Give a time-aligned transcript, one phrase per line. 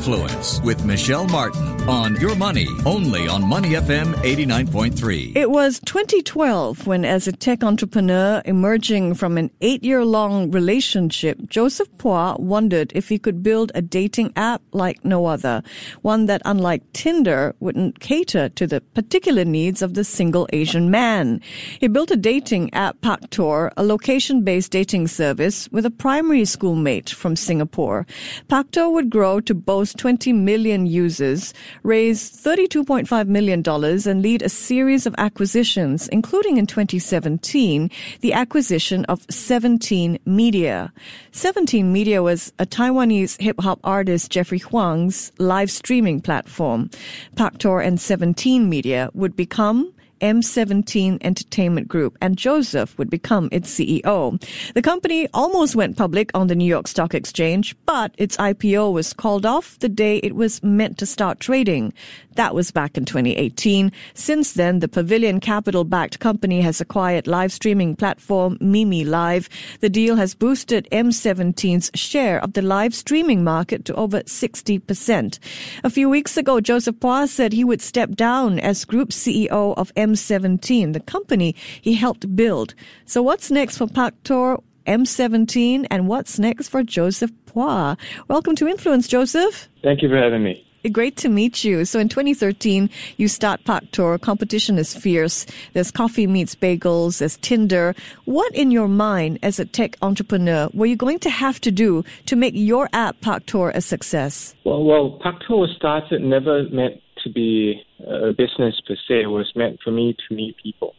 [0.00, 5.36] Influence with Michelle Martin on Your Money, only on Money FM 89.3.
[5.36, 11.38] It was 2012 when, as a tech entrepreneur emerging from an eight year long relationship,
[11.48, 15.62] Joseph Phua wondered if he could build a dating app like no other,
[16.00, 21.42] one that, unlike Tinder, wouldn't cater to the particular needs of the single Asian man.
[21.78, 26.74] He built a dating app, Paktor, a location based dating service with a primary school
[26.74, 28.06] mate from Singapore.
[28.48, 35.06] Paktor would grow to boast 20 million users, raise $32.5 million, and lead a series
[35.06, 37.90] of acquisitions, including in 2017,
[38.20, 40.92] the acquisition of 17 Media.
[41.32, 46.90] 17 Media was a Taiwanese hip hop artist Jeffrey Huang's live streaming platform.
[47.36, 54.40] Paktor and 17 Media would become M17 Entertainment Group, and Joseph would become its CEO.
[54.74, 59.12] The company almost went public on the New York Stock Exchange, but its IPO was
[59.12, 61.92] called off the day it was meant to start trading.
[62.34, 63.92] That was back in 2018.
[64.14, 69.48] Since then, the Pavilion Capital backed company has acquired live streaming platform Mimi Live.
[69.80, 75.38] The deal has boosted M17's share of the live streaming market to over 60%.
[75.84, 79.92] A few weeks ago, Joseph Phua said he would step down as group CEO of
[79.94, 82.74] M17, the company he helped build.
[83.06, 87.96] So what's next for Paktor M17 and what's next for Joseph Phua?
[88.28, 89.68] Welcome to Influence, Joseph.
[89.82, 90.66] Thank you for having me.
[90.92, 91.84] Great to meet you.
[91.84, 92.88] So in 2013,
[93.18, 94.18] you start Paktor.
[94.18, 95.44] Competition is fierce.
[95.74, 97.18] There's coffee meets bagels.
[97.18, 97.94] There's Tinder.
[98.24, 102.02] What in your mind as a tech entrepreneur were you going to have to do
[102.26, 104.54] to make your app Paktor a success?
[104.64, 106.94] Well, well, Paktor was started never meant
[107.24, 109.26] to be a business per se.
[109.26, 110.94] Was meant for me to meet people.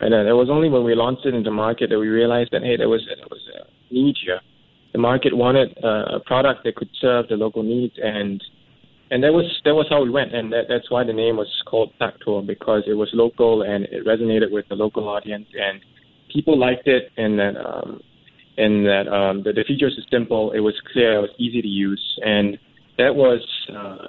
[0.00, 2.50] And uh, it was only when we launched it in the market that we realized
[2.52, 4.40] that hey, there was there was a need here.
[4.92, 8.42] The market wanted uh, a product that could serve the local needs and
[9.10, 11.46] and that was that was how we went, and that, that's why the name was
[11.66, 15.80] called Paktor because it was local and it resonated with the local audience, and
[16.32, 18.00] people liked it, and that um,
[18.56, 21.68] and that um, the, the features are simple, it was clear, it was easy to
[21.68, 22.58] use, and
[22.98, 23.40] that was
[23.76, 24.06] uh,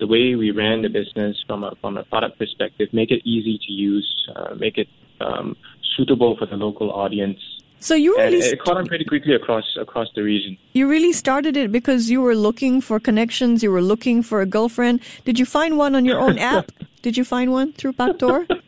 [0.00, 2.88] the way we ran the business from a from a product perspective.
[2.92, 4.88] Make it easy to use, uh, make it
[5.20, 5.56] um,
[5.94, 7.40] suitable for the local audience,
[7.80, 10.58] so you really and it caught on pretty quickly across across the region.
[10.74, 13.62] You really started it because you were looking for connections.
[13.62, 15.00] You were looking for a girlfriend.
[15.24, 16.70] Did you find one on your own app?
[17.00, 18.59] Did you find one through Paktor?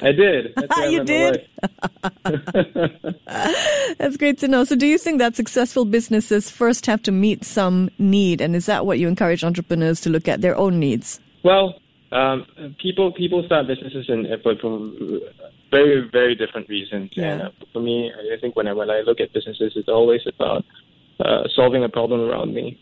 [0.00, 0.54] I did.
[0.88, 1.48] you did.
[3.98, 4.64] that's great to know.
[4.64, 8.66] So, do you think that successful businesses first have to meet some need, and is
[8.66, 11.20] that what you encourage entrepreneurs to look at their own needs?
[11.42, 11.80] Well,
[12.12, 12.46] um,
[12.80, 14.90] people people start businesses in, for, for
[15.70, 17.10] very very different reasons.
[17.14, 17.32] Yeah.
[17.32, 20.22] And uh, for me, I think when I when I look at businesses, it's always
[20.26, 20.64] about
[21.20, 22.78] uh, solving a problem around me.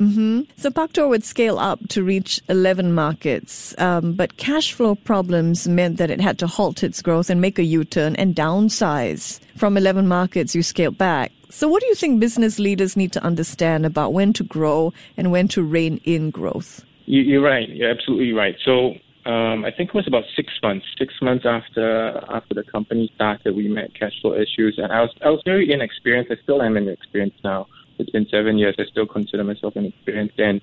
[0.00, 0.42] Mm-hmm.
[0.56, 5.98] So Paktor would scale up to reach 11 markets, um, but cash flow problems meant
[5.98, 9.40] that it had to halt its growth and make a U-turn and downsize.
[9.56, 11.30] From 11 markets, you scaled back.
[11.50, 15.30] So what do you think business leaders need to understand about when to grow and
[15.30, 16.84] when to rein in growth?
[17.06, 17.68] You, are right.
[17.68, 18.56] You're absolutely right.
[18.64, 18.94] So
[19.26, 20.84] um, I think it was about six months.
[20.98, 25.10] Six months after after the company started, we met cash flow issues, and I was
[25.24, 26.32] I was very inexperienced.
[26.32, 27.66] I still am inexperienced now.
[27.98, 28.74] It's been seven years.
[28.78, 30.60] I still consider myself inexperienced, and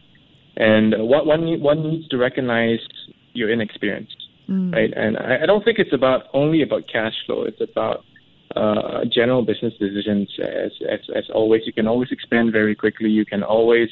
[0.58, 2.80] and what one one needs to recognize
[3.34, 4.10] your inexperience,
[4.50, 4.74] mm.
[4.74, 4.92] right?
[4.96, 7.44] And I, I don't think it's about only about cash flow.
[7.44, 8.04] It's about
[8.56, 10.30] uh, general business decisions.
[10.40, 13.10] As, as as always, you can always expand very quickly.
[13.10, 13.90] You can always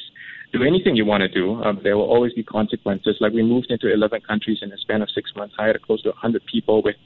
[0.52, 1.62] do anything you want to do.
[1.62, 3.16] Um, there will always be consequences.
[3.20, 6.10] Like we moved into 11 countries in a span of six months, hired close to
[6.10, 6.96] 100 people with,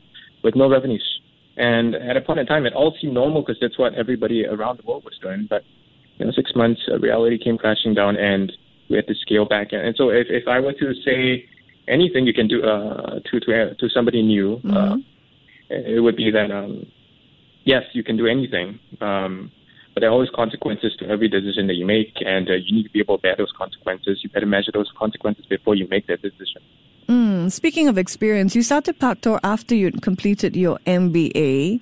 [0.43, 1.05] with no revenues.
[1.57, 4.79] And at a point in time, it all seemed normal because that's what everybody around
[4.79, 5.47] the world was doing.
[5.49, 5.63] But
[6.19, 8.53] you know, six months, uh, reality came crashing down, and
[8.89, 9.73] we had to scale back.
[9.73, 11.49] And, and so, if, if I were to say
[11.89, 15.01] anything you can do uh, to to uh, to somebody new, uh, mm-hmm.
[15.71, 16.87] uh, it would be that um,
[17.65, 18.79] yes, you can do anything.
[19.01, 19.51] Um,
[19.95, 22.83] but there are always consequences to every decision that you make, and uh, you need
[22.83, 24.21] to be able to bear those consequences.
[24.23, 26.63] You better measure those consequences before you make that decision.
[27.09, 31.81] Mm, speaking of experience, you started Paktor after you completed your MBA.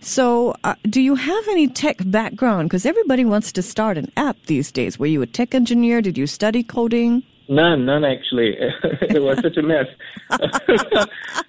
[0.00, 2.68] So, uh, do you have any tech background?
[2.68, 4.98] Because everybody wants to start an app these days.
[4.98, 6.02] Were you a tech engineer?
[6.02, 7.22] Did you study coding?
[7.48, 8.56] None, none actually.
[9.02, 9.86] it was such a mess.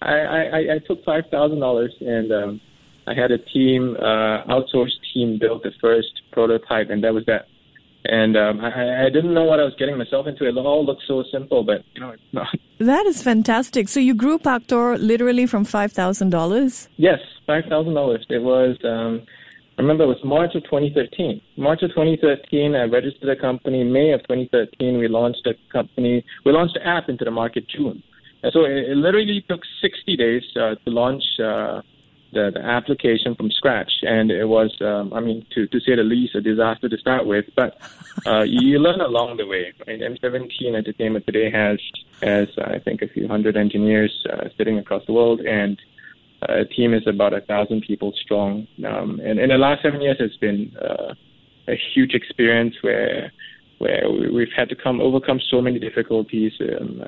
[0.01, 2.61] I, I, I took five thousand dollars and um,
[3.07, 7.47] I had a team, uh, outsourced team, built the first prototype, and that was that.
[8.07, 10.47] And um, I, I didn't know what I was getting myself into.
[10.47, 12.47] It all looked so simple, but you know, it's not.
[12.77, 13.87] That is fantastic.
[13.87, 16.89] So you grew Paktor literally from five thousand dollars.
[16.97, 18.25] Yes, five thousand dollars.
[18.29, 18.77] It was.
[18.83, 19.25] Um,
[19.77, 21.41] I remember it was March of 2013.
[21.57, 23.83] March of 2013, I registered a company.
[23.83, 26.23] May of 2013, we launched a company.
[26.45, 28.01] We launched the app into the market June.
[28.41, 31.81] And so it, it literally took 60 days uh, to launch uh,
[32.33, 33.91] the, the application from scratch.
[34.01, 37.25] And it was, um, I mean, to, to say the least, a disaster to start
[37.25, 37.45] with.
[37.55, 37.77] But
[38.25, 39.73] uh, you learn along the way.
[39.87, 39.99] Right?
[39.99, 41.79] M17 Entertainment today has,
[42.21, 45.41] has I think, a few hundred engineers uh, sitting across the world.
[45.41, 45.79] And
[46.41, 48.67] uh, team is about a thousand people strong.
[48.85, 51.13] Um, and in the last seven years, it's been uh,
[51.67, 53.31] a huge experience where
[53.77, 56.53] where we've had to come overcome so many difficulties.
[56.61, 57.01] Um,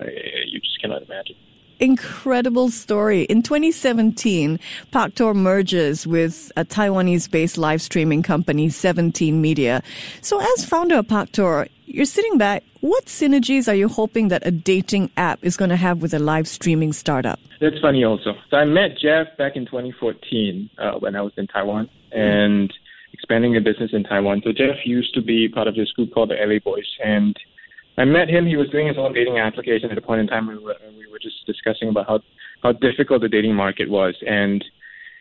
[0.46, 1.38] you just cannot imagine
[1.79, 3.24] incredible story.
[3.24, 4.59] In 2017,
[4.91, 9.81] Paktor merges with a Taiwanese based live streaming company, 17 Media.
[10.21, 12.63] So, as founder of Paktor, you're sitting back.
[12.81, 16.19] What synergies are you hoping that a dating app is going to have with a
[16.19, 17.39] live streaming startup?
[17.59, 18.33] That's funny, also.
[18.50, 22.71] So I met Jeff back in 2014 uh, when I was in Taiwan and
[23.13, 24.41] expanding the business in Taiwan.
[24.44, 27.35] So Jeff used to be part of this group called the LA Boyz, and
[27.98, 28.46] I met him.
[28.46, 30.48] He was doing his own dating application at a point in time.
[30.48, 32.20] We were, we were just discussing about how
[32.64, 34.64] how difficult the dating market was, and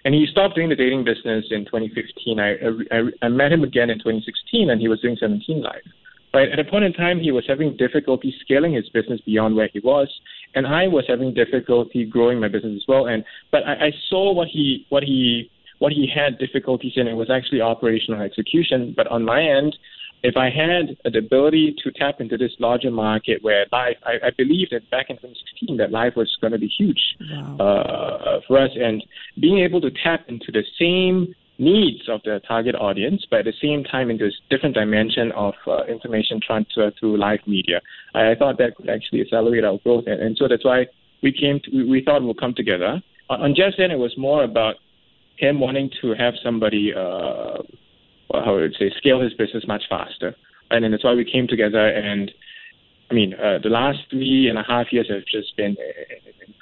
[0.04, 2.38] and he stopped doing the dating business in 2015.
[2.38, 2.52] I
[2.94, 5.82] I, I met him again in 2016, and he was doing 17 Live.
[6.34, 9.70] Right at a point in time, he was having difficulty scaling his business beyond where
[9.72, 10.08] he was,
[10.54, 13.06] and I was having difficulty growing my business as well.
[13.06, 17.06] And but I, I saw what he what he what he had difficulties in.
[17.06, 18.92] It was actually operational execution.
[18.96, 19.76] But on my end,
[20.22, 24.30] if I had the ability to tap into this larger market where live, I, I
[24.36, 27.56] believe that back in 2016 that live was going to be huge wow.
[27.58, 29.04] uh, for us, and
[29.40, 33.52] being able to tap into the same needs of the target audience, but at the
[33.62, 37.80] same time in this different dimension of uh, information transfer through live media.
[38.14, 40.86] I, I, thought that could actually accelerate our growth, and, and so that's why
[41.22, 41.60] we came.
[41.64, 43.00] To, we, we thought we'll come together.
[43.30, 44.76] On, on just then, it was more about
[45.38, 47.58] him wanting to have somebody, uh,
[48.32, 50.34] how would say, scale his business much faster,
[50.70, 51.88] and then that's why we came together.
[51.88, 52.30] And
[53.10, 55.76] I mean, uh, the last three and a half years have just been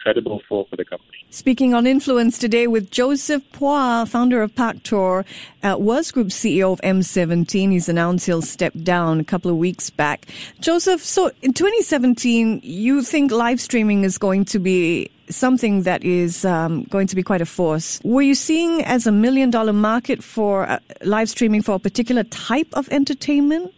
[0.04, 1.24] incredible for, for the company.
[1.30, 5.24] Speaking on influence today with Joseph Phua, founder of Paktor,
[5.62, 7.72] uh, was Group CEO of M17.
[7.72, 10.26] He's announced he'll step down a couple of weeks back.
[10.60, 16.44] Joseph, so in 2017, you think live streaming is going to be something that is
[16.44, 17.98] um, going to be quite a force.
[18.04, 22.24] Were you seeing as a million dollar market for uh, live streaming for a particular
[22.24, 23.72] type of entertainment?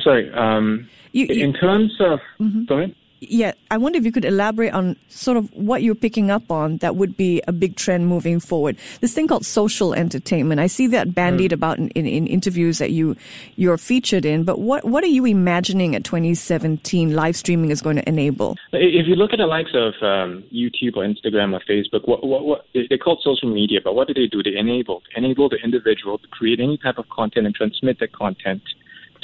[0.00, 2.64] Sorry, um, you, you, in terms of, mm-hmm.
[2.64, 6.30] go ahead yeah, I wonder if you could elaborate on sort of what you're picking
[6.30, 8.76] up on that would be a big trend moving forward.
[9.00, 10.60] This thing called social entertainment.
[10.60, 11.54] I see that bandied mm.
[11.54, 13.16] about in, in, in, interviews that you
[13.56, 14.44] you're featured in.
[14.44, 18.56] But what what are you imagining at 2017 live streaming is going to enable?
[18.72, 22.44] If you look at the likes of um, YouTube or Instagram or Facebook, what what,
[22.44, 24.42] what they call social media, but what do they do?
[24.42, 28.62] They enable enable the individual to create any type of content and transmit that content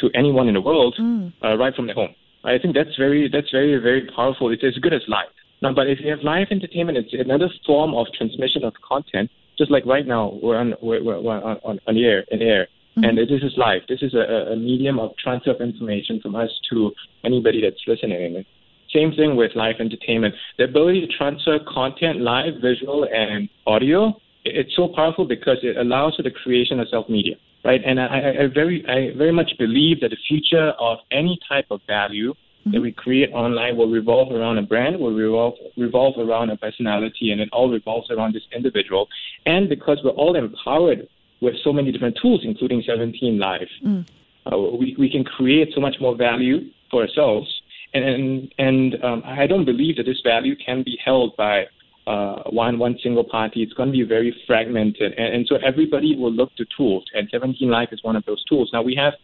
[0.05, 1.33] to anyone in the world mm.
[1.43, 2.15] uh, right from their home.
[2.45, 4.53] I think that's very that's very very powerful.
[4.53, 5.33] It's as good as live.
[5.63, 9.31] Now, but if you have live entertainment, it's another form of transmission of content.
[9.57, 12.67] Just like right now, we're on we're, we're on, on, on air in air,
[12.97, 13.05] mm-hmm.
[13.05, 13.83] and this is live.
[13.89, 16.93] This is a, a medium of transfer of information from us to
[17.25, 18.45] anybody that's listening.
[18.93, 20.35] Same thing with live entertainment.
[20.59, 24.15] The ability to transfer content, live, visual, and audio,
[24.45, 27.81] it's so powerful because it allows for the creation of self media right?
[27.85, 31.81] And I, I very, I very much believe that the future of any type of
[31.87, 32.73] value mm-hmm.
[32.73, 37.31] that we create online will revolve around a brand, will revolve revolve around a personality,
[37.33, 39.09] and it all revolves around this individual.
[39.47, 41.09] And because we're all empowered
[41.41, 44.07] with so many different tools, including 17 Live, mm.
[44.51, 47.49] uh, we we can create so much more value for ourselves.
[47.95, 51.67] And and um, I don't believe that this value can be held by
[52.07, 53.63] uh, one one single party.
[53.63, 57.05] It's going to be very fragmented, and, and so everybody will look to tools.
[57.15, 58.71] And 17 Live is one of those tools.
[58.73, 59.15] Now we have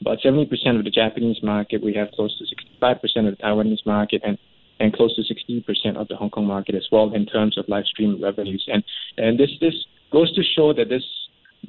[0.00, 0.44] about 70%
[0.78, 1.82] of the Japanese market.
[1.82, 2.44] We have close to
[2.82, 4.38] 65% of the Taiwanese market, and
[4.80, 7.84] and close to 60% of the Hong Kong market as well in terms of live
[7.84, 8.64] stream revenues.
[8.68, 8.82] And
[9.16, 9.74] and this this
[10.10, 11.04] goes to show that this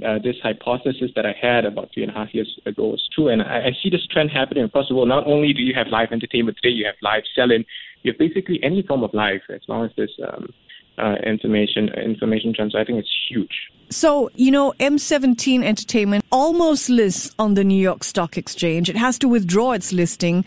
[0.06, 3.28] uh, this hypothesis that I had about three and a half years ago is true.
[3.28, 5.08] And I, I see this trend happening across the world.
[5.08, 7.64] Not only do you have live entertainment today, you have live selling,
[8.02, 10.50] you have basically any form of life as long as this um,
[10.98, 12.80] uh, information information transfer.
[12.80, 13.70] I think it's huge.
[13.90, 18.90] So, you know, M17 Entertainment almost lists on the New York Stock Exchange.
[18.90, 20.46] It has to withdraw its listing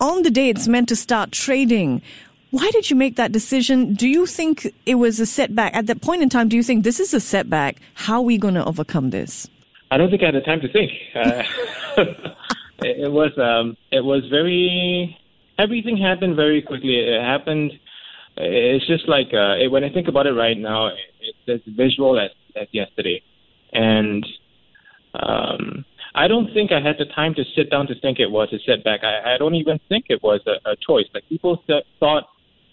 [0.00, 2.02] on the day it's meant to start trading.
[2.50, 3.94] Why did you make that decision?
[3.94, 5.74] Do you think it was a setback?
[5.74, 7.76] At that point in time, do you think this is a setback?
[7.94, 9.48] How are we going to overcome this?
[9.90, 10.90] I don't think I had the time to think.
[11.14, 11.42] Uh,
[12.80, 15.16] it, was um, it was very
[15.58, 17.00] everything happened very quickly.
[17.00, 17.72] It happened.
[18.36, 20.88] It's just like uh, when I think about it right now,
[21.20, 23.22] it's as visual as, as yesterday,
[23.72, 24.24] and
[25.14, 28.48] um, I don't think I had the time to sit down to think it was
[28.52, 29.00] a setback.
[29.02, 31.06] I, I don't even think it was a, a choice.
[31.12, 32.24] Like people th- thought,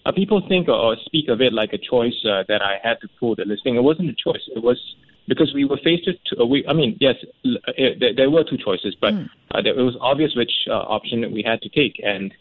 [0.06, 3.00] uh, people think or, or speak of it like a choice uh, that I had
[3.00, 3.76] to pull the listing.
[3.76, 4.42] It wasn't a choice.
[4.54, 4.78] It was
[5.26, 6.16] because we were faced with.
[6.28, 9.26] Two, uh, we, I mean, yes, it, there, there were two choices, but mm.
[9.52, 12.00] uh, it was obvious which uh, option we had to take.
[12.02, 12.32] And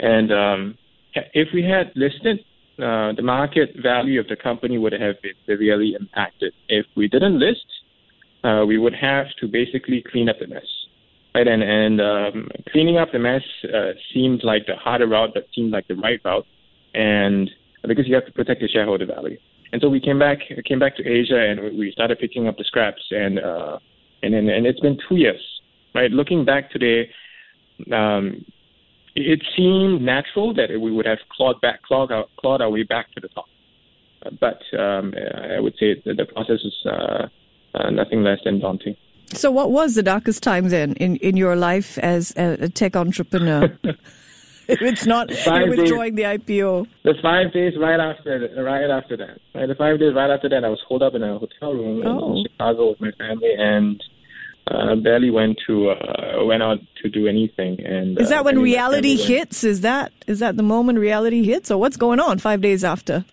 [0.00, 0.78] and um,
[1.34, 2.40] if we had listed,
[2.78, 6.52] uh, the market value of the company would have been severely impacted.
[6.68, 7.66] If we didn't list,
[8.42, 10.62] uh, we would have to basically clean up the mess.
[11.34, 15.46] Right, and and um, cleaning up the mess uh, seemed like the harder route, but
[15.52, 16.46] seemed like the right route,
[16.94, 17.50] and
[17.86, 19.38] because you have to protect the shareholder value.
[19.72, 22.64] And so we came back, came back to Asia, and we started picking up the
[22.64, 23.78] scraps, and uh,
[24.22, 25.40] and and, and it's been two years,
[25.94, 26.10] right?
[26.10, 27.10] Looking back today,
[27.92, 28.44] um,
[29.16, 33.12] it seemed natural that we would have clawed back, clawed our, clawed our way back
[33.14, 33.46] to the top.
[34.40, 37.26] But um, I would say that the process is uh,
[37.74, 38.96] uh, nothing less than daunting.
[39.32, 43.78] So, what was the darkest time then in, in your life as a, tech entrepreneur?
[44.68, 46.86] it's not five withdrawing days, the IPO.
[47.02, 49.38] The five days right after right after that.
[49.54, 52.02] Right, the five days right after that, I was holed up in a hotel room
[52.06, 52.36] oh.
[52.36, 54.02] in Chicago with my family and
[54.70, 57.84] uh, barely went to uh, went out to do anything.
[57.84, 59.64] And is that uh, when reality hits?
[59.64, 63.24] Is that is that the moment reality hits, or what's going on five days after?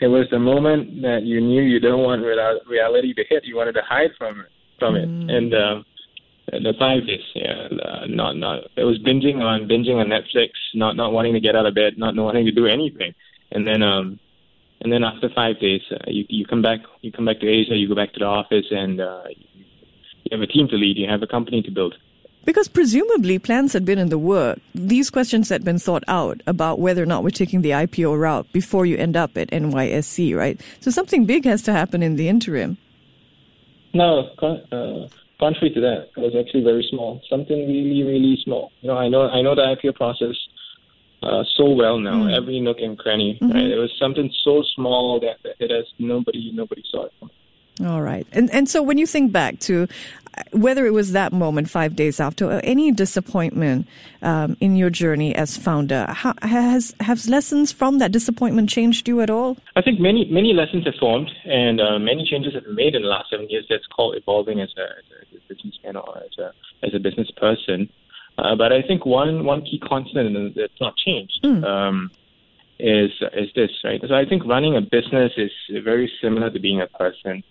[0.00, 3.44] It was the moment that you knew you don't want reality to hit.
[3.44, 4.46] You wanted to hide from it,
[4.78, 5.24] from mm.
[5.28, 5.54] it, and.
[5.54, 5.84] Um,
[6.52, 8.64] the five days, yeah, uh, not not.
[8.76, 11.98] It was binging on binging on Netflix, not not wanting to get out of bed,
[11.98, 13.14] not wanting to do anything,
[13.50, 14.20] and then um,
[14.80, 17.74] and then after five days, uh, you you come back, you come back to Asia,
[17.74, 21.08] you go back to the office, and uh, you have a team to lead, you
[21.08, 21.94] have a company to build.
[22.44, 24.60] Because presumably plans had been in the work.
[24.72, 28.46] These questions had been thought out about whether or not we're taking the IPO route
[28.52, 30.60] before you end up at NYSE, right?
[30.78, 32.78] So something big has to happen in the interim.
[33.94, 37.20] No, uh, contrary to that, it was actually very small.
[37.28, 38.72] Something really, really small.
[38.80, 40.36] You know, I know, I know the IPO process
[41.22, 42.36] uh, so well now, mm.
[42.36, 43.38] every nook and cranny.
[43.40, 43.52] Mm-hmm.
[43.52, 43.70] Right?
[43.70, 47.12] It was something so small that, that it has nobody, nobody saw it.
[47.84, 49.86] All right, and and so when you think back to
[50.52, 53.86] whether it was that moment five days after, or any disappointment
[54.22, 59.20] um, in your journey as founder, how, has has lessons from that disappointment changed you
[59.20, 59.56] at all?
[59.76, 63.02] I think many many lessons have formed, and uh, many changes have been made in
[63.02, 63.66] the last seven years.
[63.68, 66.52] That's called evolving as a, as a businessman or as a
[66.86, 67.88] as a business person.
[68.38, 71.40] Uh, but I think one one key constant that's not changed.
[71.44, 71.64] Mm.
[71.64, 72.10] Um,
[72.78, 74.00] is is this right?
[74.06, 75.50] So I think running a business is
[75.82, 77.42] very similar to being a person.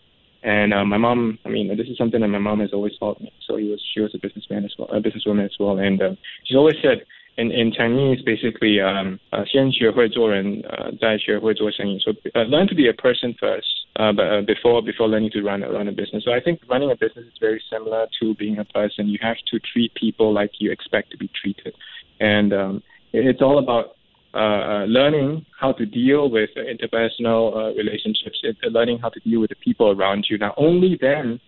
[0.45, 3.21] And uh, my mom, I mean, this is something that my mom has always taught
[3.21, 3.31] me.
[3.47, 5.79] So he was, she was a businessman as well, a businesswoman as well.
[5.79, 6.11] And uh,
[6.45, 7.05] she's always said,
[7.37, 11.99] in, in Chinese, basically, um, uh, 先学会做人, uh, 再学会做生意.
[11.99, 15.43] So uh, learn to be a person first, uh, but, uh, before before learning to
[15.43, 16.25] run run a business.
[16.25, 19.09] So I think running a business is very similar to being a person.
[19.09, 21.75] You have to treat people like you expect to be treated,
[22.19, 24.04] and um, it's all about uh, uh,
[24.40, 29.92] learning how to deal with interpersonal uh, relationships, learning how to deal with the people
[29.92, 30.38] around you.
[30.38, 31.40] Now, only then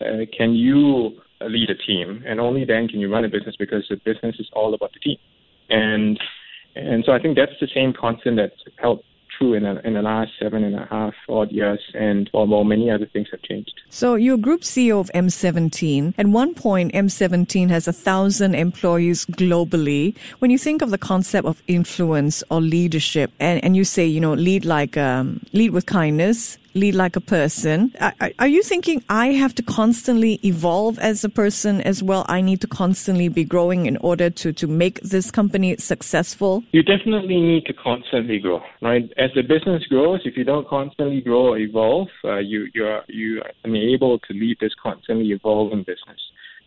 [0.00, 3.84] uh, can you lead a team, and only then can you run a business because
[3.88, 5.18] the business is all about the team.
[5.70, 6.18] And
[6.74, 9.04] and so I think that's the same constant that's helped
[9.54, 13.06] in, a, in the last seven and a half odd years, and although many other
[13.06, 13.80] things have changed.
[13.90, 16.14] So you're Group CEO of M17.
[16.18, 20.16] At one point, M17 has a thousand employees globally.
[20.38, 24.20] When you think of the concept of influence or leadership, and, and you say, you
[24.20, 27.94] know, lead like um, lead with kindness, lead like a person.
[28.00, 32.24] Are, are, you thinking I have to constantly evolve as a person as well?
[32.28, 36.64] I need to constantly be growing in order to, to make this company successful?
[36.72, 39.04] You definitely need to constantly grow, right?
[39.16, 43.42] As the business grows, if you don't constantly grow or evolve, uh, you, you're, you
[43.42, 46.20] are unable to lead this constantly evolving business.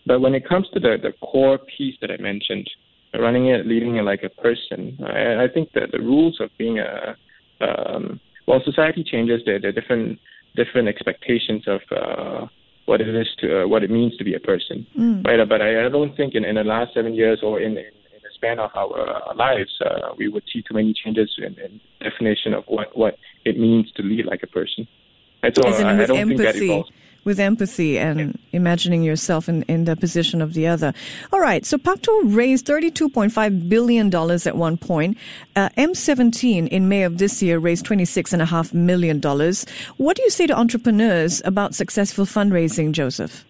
[0.06, 2.70] But when it comes to the, the core piece that I mentioned,
[3.14, 6.80] running it, leading it like a person, I, I think that the rules of being
[6.80, 7.16] a
[7.62, 9.42] um, well, society changes.
[9.46, 10.20] There, there are different
[10.56, 12.48] different expectations of uh,
[12.86, 15.26] what it is to uh, what it means to be a person, mm.
[15.26, 15.48] right?
[15.48, 18.22] But I, I don't think in, in the last seven years or in, in, in
[18.24, 21.82] the span of our uh, lives, uh, we would see too many changes in, in
[22.00, 24.88] definition of what what it means to lead like a person.
[25.44, 26.26] And so I, I don't empathy.
[26.26, 26.92] think that evolves
[27.26, 30.94] with empathy and imagining yourself in, in the position of the other.
[31.34, 31.66] All right.
[31.66, 35.18] So Paktor raised $32.5 billion at one point.
[35.56, 39.20] Uh, M17 in May of this year raised $26.5 million.
[39.98, 43.44] What do you say to entrepreneurs about successful fundraising, Joseph?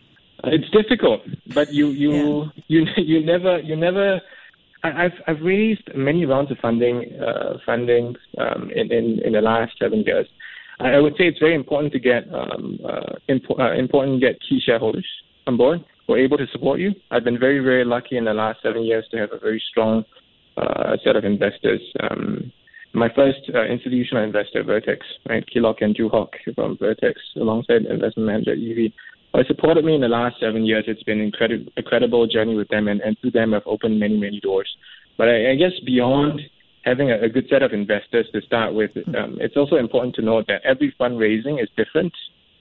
[0.45, 1.21] It's difficult,
[1.53, 2.49] but you, you, yeah.
[2.67, 4.21] you, you never, you never,
[4.83, 9.73] I've I've raised many rounds of funding uh, funding um, in, in in the last
[9.79, 10.27] seven years,
[10.79, 15.07] I would say it's very important to get um, uh, uh, important get key shareholders.
[15.47, 16.93] on board who are able to support you.
[17.11, 20.03] I've been very, very lucky in the last seven years to have a very strong
[20.57, 21.81] uh, set of investors.
[22.09, 22.51] Um,
[22.93, 27.85] my first uh, institutional investor, Vertex, right, Kee Lock and Joo Hock from Vertex, alongside
[27.85, 28.91] investment manager EV,
[29.33, 30.85] uh, supported me in the last seven years.
[30.87, 34.17] It's been an incredible, incredible journey with them, and, and through them, I've opened many,
[34.17, 34.69] many doors.
[35.17, 36.39] But I, I guess beyond
[36.85, 40.21] having a, a, good set of investors to start with, um, it's also important to
[40.21, 42.13] note that every fundraising is different.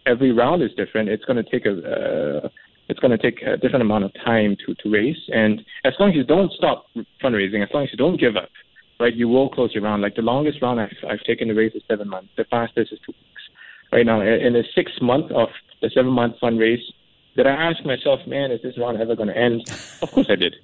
[0.07, 1.09] Every round is different.
[1.09, 2.49] It's going to take a, uh,
[2.88, 5.16] it's going to take a different amount of time to, to raise.
[5.28, 6.87] And as long as you don't stop
[7.23, 8.50] fundraising, as long as you don't give up,
[9.00, 10.02] right, you will close your round.
[10.02, 12.31] Like the longest round I've, I've taken to raise is seven months.
[12.37, 13.43] The fastest is two weeks.
[13.93, 15.49] Right now, in the sixth month of
[15.81, 16.83] the seven month fundraise,
[17.37, 19.62] did I ask myself, man, is this round ever going to end?
[20.02, 20.54] Of course I did.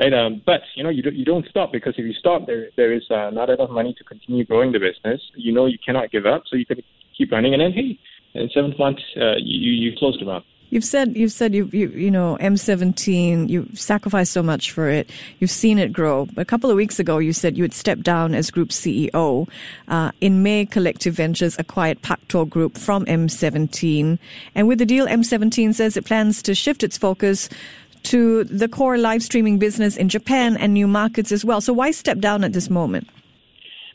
[0.00, 0.12] Right?
[0.12, 2.92] Um, but you know, you don't, you don't stop because if you stop, there there
[2.92, 5.20] is uh, not enough money to continue growing the business.
[5.34, 6.82] You know, you cannot give up, so you can
[7.16, 7.52] keep running.
[7.54, 7.98] And then, hey,
[8.34, 10.44] in seventh month, uh, you you close the round.
[10.70, 13.48] You've said you've said you you you know M17.
[13.48, 15.10] You sacrificed so much for it.
[15.40, 16.28] You've seen it grow.
[16.36, 19.48] A couple of weeks ago, you said you would step down as group CEO.
[19.88, 24.18] Uh, in May, Collective Ventures acquired Paktor Group from M17,
[24.54, 27.48] and with the deal, M17 says it plans to shift its focus
[28.04, 31.60] to the core live streaming business in Japan and new markets as well.
[31.60, 33.08] So why step down at this moment?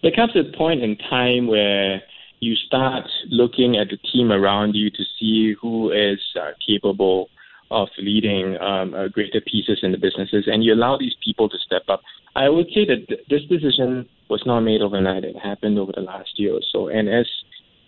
[0.02, 2.02] There comes a point in time where
[2.40, 7.30] you start looking at the team around you to see who is uh, capable
[7.72, 11.58] of leading um, uh, greater pieces in the businesses, and you allow these people to
[11.66, 12.02] step up.
[12.36, 16.02] I would say that th- this decision was not made overnight; it happened over the
[16.02, 16.90] last year or so.
[16.90, 17.26] And as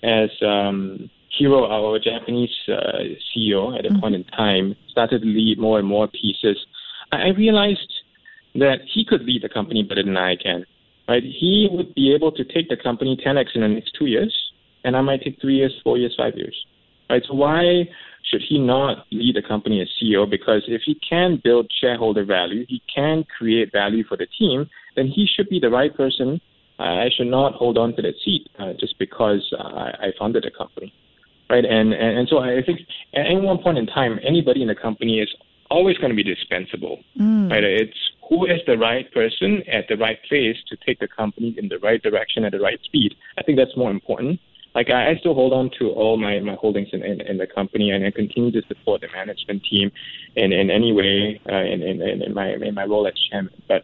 [0.04, 4.00] as um, Hiro, our Japanese uh, CEO at a mm-hmm.
[4.00, 6.58] point in time, started to lead more and more pieces,
[7.12, 7.94] I realized
[8.56, 10.66] that he could lead the company better than I can.
[11.08, 11.24] Right?
[11.24, 14.36] He would be able to take the company 10x in the next two years,
[14.84, 16.56] and I might take three years, four years, five years.
[17.10, 17.24] Right?
[17.28, 17.88] So why
[18.30, 20.30] should he not lead the company as CEO?
[20.30, 25.08] Because if he can build shareholder value, he can create value for the team, then
[25.08, 26.42] he should be the right person.
[26.80, 30.52] I should not hold on to that seat uh, just because uh, I founded the
[30.52, 30.94] company
[31.50, 31.66] right?
[31.66, 32.82] And, and and so I think
[33.14, 35.30] at any one point in time, anybody in the company is
[35.70, 37.52] always going to be dispensable, mm.
[37.52, 37.64] right?
[37.64, 37.98] It's
[38.30, 41.80] who is the right person at the right place to take the company in the
[41.80, 43.16] right direction at the right speed.
[43.38, 44.40] I think that's more important.
[44.76, 47.48] Like I, I still hold on to all my, my holdings in, in, in the
[47.48, 49.92] company, and I continue to support the management team
[50.36, 53.54] in, in any way uh, in, in, in my in my role as chairman.
[53.68, 53.84] But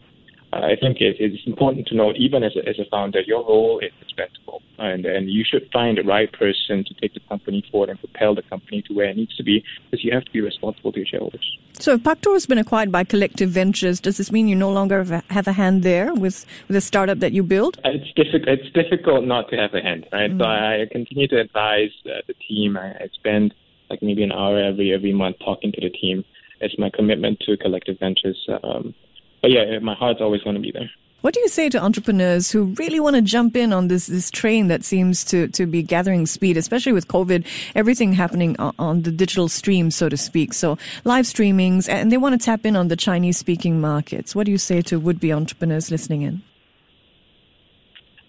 [0.54, 3.80] I think it, it's important to note, even as a, as a founder, your role
[3.80, 7.89] is dispensable, and and you should find the right person to take the company forward
[7.89, 10.42] and propel the company to where it needs to be, because you have to be
[10.42, 11.58] responsible to your shareholders.
[11.80, 15.22] So, if Paktor has been acquired by Collective Ventures, does this mean you no longer
[15.30, 17.80] have a hand there with, with the startup that you build?
[17.84, 18.48] It's difficult.
[18.48, 20.32] It's difficult not to have a hand, right?
[20.32, 20.39] Mm.
[20.39, 22.78] So I continue to advise uh, the team.
[22.78, 23.54] I, I spend
[23.89, 26.24] like maybe an hour every every month talking to the team.
[26.62, 28.48] It's my commitment to Collective Ventures.
[28.63, 28.94] Um,
[29.43, 30.89] but yeah, my heart's always going to be there.
[31.19, 34.32] What do you say to entrepreneurs who really want to jump in on this this
[34.32, 39.01] train that seems to, to be gathering speed, especially with COVID, everything happening on, on
[39.03, 40.53] the digital stream, so to speak?
[40.53, 44.34] So live streamings, and they want to tap in on the Chinese speaking markets.
[44.34, 46.41] What do you say to would be entrepreneurs listening in?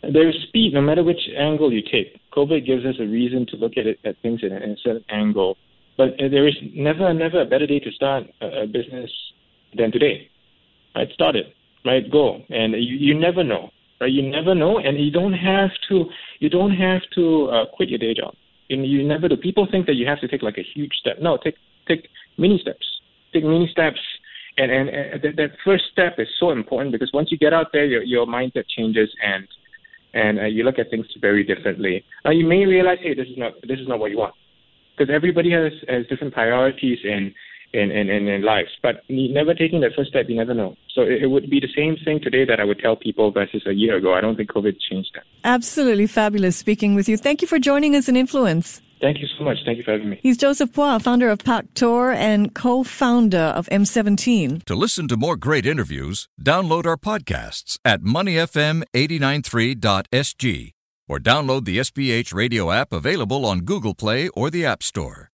[0.03, 2.21] There's speed, no matter which angle you take.
[2.33, 4.77] COVID gives us a reason to look at it at things in a, in a
[4.77, 5.57] certain angle,
[5.97, 9.11] but uh, there is never never a better day to start a business
[9.77, 10.29] than today
[10.95, 11.09] right?
[11.13, 11.55] Start it,
[11.85, 12.11] right?
[12.11, 14.11] Go, and you, you never know, right?
[14.11, 16.05] You never know, and you don't have to
[16.41, 18.35] you don't have to uh, quit your day job.
[18.69, 19.37] You, you never do.
[19.37, 21.17] People think that you have to take like a huge step.
[21.21, 22.87] No, take take mini steps.
[23.33, 24.01] Take mini steps,
[24.57, 27.69] and and, and that, that first step is so important because once you get out
[27.73, 29.47] there, your your mindset changes and
[30.15, 32.05] and uh, you look at things very differently.
[32.25, 34.35] Now you may realize, hey, this is not this is not what you want,
[34.97, 37.35] because everybody has has different priorities and
[37.75, 38.69] in, in, in, in lives.
[38.83, 40.77] But never taking that first step, you never know.
[40.95, 43.65] So it, it, would be the same thing today that I would tell people versus
[43.67, 44.15] a year ago.
[44.15, 45.25] I don't think COVID changed that.
[45.45, 47.17] Absolutely fabulous speaking with you.
[47.17, 48.81] Thank you for joining us in Influence.
[49.01, 49.59] Thank you so much.
[49.67, 50.19] Thank you for having me.
[50.23, 54.65] He's Joseph Phua, founder of Paktor and co-founder of M17.
[54.65, 60.71] To listen to more great interviews, download our podcasts at moneyfm893.sg
[61.07, 65.29] or download the SPH radio app available on Google Play or the App Store.